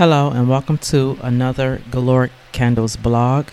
Hello, 0.00 0.30
and 0.30 0.48
welcome 0.48 0.78
to 0.78 1.18
another 1.20 1.82
Galore 1.90 2.30
Candles 2.52 2.96
blog. 2.96 3.48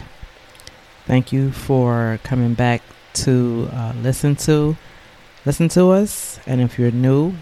Thank 1.06 1.34
you 1.34 1.52
for 1.52 2.22
coming 2.24 2.54
back 2.54 2.82
to 3.16 3.68
uh, 3.74 3.92
listen 4.02 4.38
to 4.48 4.78
listen 5.46 5.68
to 5.68 5.90
us. 5.90 6.40
And 6.48 6.62
if 6.62 6.80
you're 6.80 6.92
new, 6.92 7.34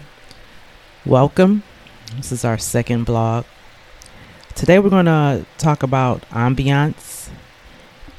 welcome. 1.04 1.62
This 2.16 2.32
is 2.32 2.44
our 2.44 2.58
second 2.58 3.04
blog. 3.06 3.44
Today 4.56 4.80
we're 4.80 4.90
going 4.90 5.06
to 5.06 5.46
talk 5.56 5.84
about 5.84 6.28
ambiance 6.30 7.28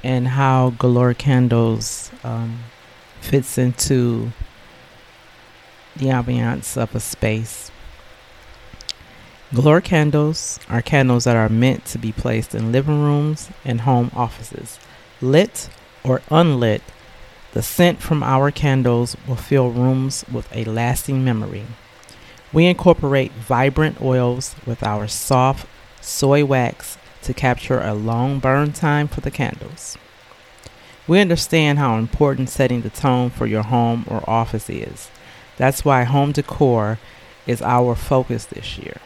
and 0.05 0.25
how 0.25 0.69
Galore 0.69 1.13
Candles 1.13 2.11
um, 2.23 2.59
fits 3.19 3.57
into 3.57 4.31
the 5.97 6.05
ambiance 6.05 6.81
of 6.81 6.95
a 6.95 7.01
space. 7.01 7.71
Galore 9.53 9.79
candles 9.79 10.59
are 10.67 10.81
candles 10.81 11.23
that 11.23 11.37
are 11.37 11.47
meant 11.47 11.85
to 11.85 11.97
be 11.97 12.11
placed 12.11 12.53
in 12.53 12.73
living 12.73 13.01
rooms 13.01 13.49
and 13.63 13.81
home 13.81 14.11
offices. 14.13 14.77
Lit 15.21 15.69
or 16.03 16.21
unlit, 16.29 16.81
the 17.53 17.63
scent 17.63 18.01
from 18.01 18.23
our 18.23 18.51
candles 18.51 19.15
will 19.25 19.37
fill 19.37 19.71
rooms 19.71 20.25
with 20.29 20.53
a 20.53 20.65
lasting 20.65 21.23
memory. 21.23 21.65
We 22.51 22.65
incorporate 22.65 23.31
vibrant 23.31 24.01
oils 24.01 24.53
with 24.65 24.83
our 24.83 25.07
soft 25.07 25.65
soy 26.01 26.43
wax 26.43 26.97
to 27.21 27.33
capture 27.33 27.79
a 27.79 27.93
long 27.93 28.39
burn 28.39 28.73
time 28.73 29.07
for 29.07 29.21
the 29.21 29.31
candles. 29.31 29.97
We 31.07 31.21
understand 31.21 31.79
how 31.79 31.97
important 31.97 32.49
setting 32.49 32.81
the 32.81 32.89
tone 32.89 33.29
for 33.29 33.47
your 33.47 33.63
home 33.63 34.03
or 34.09 34.29
office 34.29 34.69
is. 34.69 35.09
That's 35.55 35.85
why 35.85 36.03
home 36.03 36.33
decor 36.33 36.99
is 37.45 37.61
our 37.61 37.95
focus 37.95 38.43
this 38.43 38.77
year. 38.77 38.97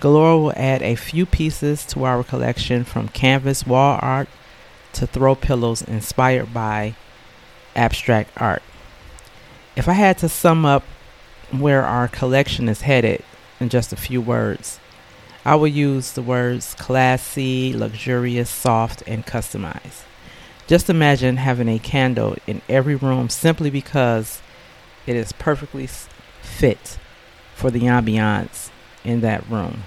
Galore 0.00 0.40
will 0.40 0.52
add 0.56 0.80
a 0.80 0.94
few 0.94 1.26
pieces 1.26 1.84
to 1.84 2.04
our 2.04 2.24
collection 2.24 2.84
from 2.84 3.08
canvas 3.08 3.66
wall 3.66 3.98
art 4.00 4.30
to 4.94 5.06
throw 5.06 5.34
pillows 5.34 5.82
inspired 5.82 6.54
by 6.54 6.94
abstract 7.76 8.30
art. 8.38 8.62
If 9.76 9.88
I 9.88 9.92
had 9.92 10.16
to 10.18 10.28
sum 10.30 10.64
up 10.64 10.84
where 11.50 11.84
our 11.84 12.08
collection 12.08 12.66
is 12.66 12.80
headed 12.80 13.22
in 13.60 13.68
just 13.68 13.92
a 13.92 13.96
few 13.96 14.22
words, 14.22 14.80
I 15.44 15.56
will 15.56 15.68
use 15.68 16.12
the 16.12 16.22
words 16.22 16.74
classy, 16.78 17.74
luxurious, 17.74 18.48
soft, 18.48 19.02
and 19.06 19.26
customized. 19.26 20.04
Just 20.66 20.88
imagine 20.88 21.36
having 21.36 21.68
a 21.68 21.78
candle 21.78 22.36
in 22.46 22.62
every 22.70 22.94
room 22.94 23.28
simply 23.28 23.68
because 23.68 24.40
it 25.06 25.14
is 25.14 25.32
perfectly 25.32 25.86
fit 26.40 26.98
for 27.54 27.70
the 27.70 27.82
ambiance 27.82 28.70
in 29.04 29.20
that 29.22 29.48
room. 29.48 29.84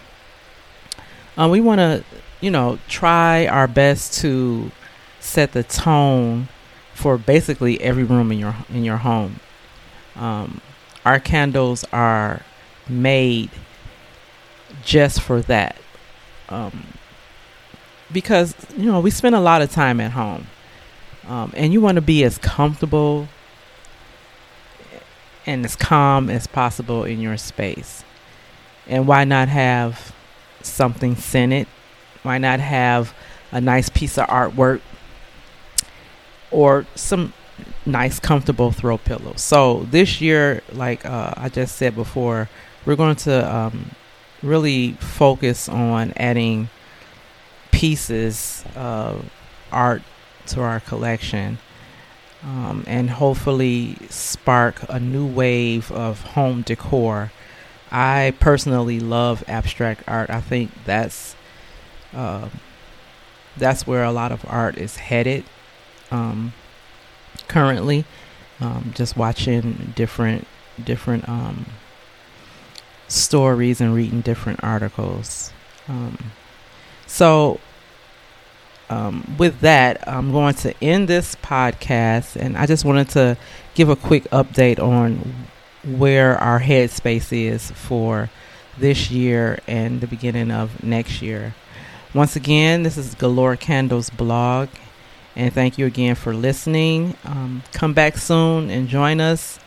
Um, 1.37 1.51
we 1.51 1.61
want 1.61 1.79
to, 1.79 2.03
you 2.41 2.51
know, 2.51 2.79
try 2.87 3.47
our 3.47 3.67
best 3.67 4.21
to 4.21 4.71
set 5.19 5.53
the 5.53 5.63
tone 5.63 6.49
for 6.93 7.17
basically 7.17 7.81
every 7.81 8.03
room 8.03 8.31
in 8.31 8.39
your 8.39 8.55
in 8.69 8.83
your 8.83 8.97
home. 8.97 9.39
Um, 10.15 10.61
our 11.05 11.19
candles 11.19 11.83
are 11.91 12.41
made 12.87 13.49
just 14.83 15.21
for 15.21 15.41
that, 15.41 15.75
um, 16.49 16.85
because 18.11 18.55
you 18.77 18.85
know 18.85 18.99
we 18.99 19.09
spend 19.09 19.35
a 19.35 19.39
lot 19.39 19.61
of 19.61 19.71
time 19.71 19.99
at 19.99 20.11
home, 20.11 20.47
um, 21.27 21.51
and 21.55 21.73
you 21.73 21.81
want 21.81 21.95
to 21.95 22.01
be 22.01 22.23
as 22.23 22.37
comfortable 22.37 23.27
and 25.45 25.65
as 25.65 25.75
calm 25.75 26.29
as 26.29 26.47
possible 26.47 27.03
in 27.03 27.19
your 27.19 27.37
space. 27.37 28.03
And 28.87 29.07
why 29.07 29.23
not 29.23 29.47
have 29.47 30.13
something 30.61 31.15
scented? 31.15 31.67
Why 32.23 32.37
not 32.37 32.59
have 32.59 33.13
a 33.51 33.61
nice 33.61 33.89
piece 33.89 34.17
of 34.17 34.27
artwork 34.27 34.81
or 36.51 36.85
some 36.95 37.33
nice, 37.85 38.19
comfortable 38.19 38.71
throw 38.71 38.97
pillows? 38.97 39.41
So 39.41 39.87
this 39.91 40.21
year, 40.21 40.61
like 40.71 41.05
uh, 41.05 41.33
I 41.37 41.49
just 41.49 41.75
said 41.75 41.95
before, 41.95 42.49
we're 42.85 42.95
going 42.95 43.15
to 43.17 43.55
um, 43.55 43.91
really 44.41 44.93
focus 44.93 45.69
on 45.69 46.13
adding 46.17 46.69
pieces 47.71 48.63
of 48.75 49.29
art 49.71 50.01
to 50.47 50.61
our 50.61 50.79
collection. 50.79 51.57
Um, 52.43 52.83
and 52.87 53.09
hopefully 53.09 53.95
spark 54.09 54.83
a 54.89 54.99
new 54.99 55.25
wave 55.25 55.89
of 55.93 56.21
home 56.21 56.61
decor 56.61 57.31
I 57.93 58.33
personally 58.39 58.99
love 58.99 59.43
abstract 59.47 60.03
art. 60.07 60.31
I 60.31 60.41
think 60.41 60.71
that's 60.83 61.35
uh, 62.11 62.49
that's 63.55 63.85
where 63.85 64.03
a 64.03 64.11
lot 64.11 64.31
of 64.31 64.43
art 64.47 64.77
is 64.79 64.97
headed 64.97 65.43
um, 66.09 66.53
currently. 67.47 68.03
Um, 68.59 68.93
just 68.95 69.15
watching 69.15 69.93
different 69.95 70.47
different 70.83 71.29
um, 71.29 71.67
stories 73.07 73.79
and 73.79 73.93
reading 73.93 74.21
different 74.21 74.63
articles. 74.63 75.53
Um, 75.87 76.17
so, 77.05 77.59
um, 78.89 79.35
with 79.37 79.59
that, 79.59 80.07
I'm 80.07 80.31
going 80.31 80.55
to 80.55 80.73
end 80.83 81.07
this 81.07 81.35
podcast, 81.35 82.37
and 82.37 82.57
I 82.57 82.65
just 82.65 82.85
wanted 82.85 83.09
to 83.09 83.37
give 83.75 83.89
a 83.89 83.95
quick 83.95 84.23
update 84.31 84.79
on 84.79 85.47
where 85.83 86.37
our 86.37 86.59
headspace 86.59 87.31
is 87.31 87.71
for 87.71 88.29
this 88.77 89.11
year 89.11 89.59
and 89.67 90.01
the 90.01 90.07
beginning 90.07 90.51
of 90.51 90.83
next 90.83 91.21
year. 91.21 91.53
Once 92.13 92.35
again, 92.35 92.83
this 92.83 92.97
is 92.97 93.15
Galore 93.15 93.55
Candles 93.55 94.09
blog, 94.09 94.69
and 95.35 95.51
thank 95.53 95.77
you 95.77 95.85
again 95.85 96.15
for 96.15 96.33
listening. 96.33 97.15
Um, 97.25 97.63
come 97.71 97.93
back 97.93 98.17
soon 98.17 98.69
and 98.69 98.87
join 98.87 99.19
us, 99.19 99.59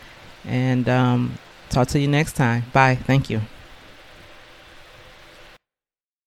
and 0.45 0.89
um, 0.89 1.39
talk 1.71 1.89
to 1.89 1.99
you 1.99 2.09
next 2.09 2.35
time. 2.35 2.65
Bye. 2.73 2.95
Thank 2.95 3.31
you. 3.31 3.41